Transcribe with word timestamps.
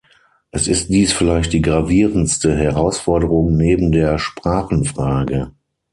Es 0.49 0.67
ist 0.67 0.89
dies 0.89 1.13
vielleicht 1.13 1.53
die 1.53 1.61
gravierendste 1.61 2.57
Herausforderung 2.57 3.55
neben 3.55 3.91
der 3.91 4.17
Sprachenfrage. 4.17 5.51